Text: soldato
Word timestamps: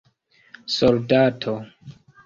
soldato 0.75 1.55